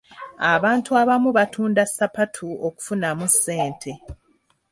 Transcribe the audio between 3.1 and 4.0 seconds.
ssente.